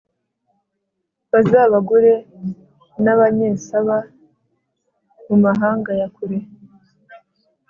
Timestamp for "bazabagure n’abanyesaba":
1.31-3.97